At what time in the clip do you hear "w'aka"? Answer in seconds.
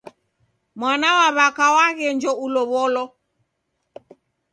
1.37-1.65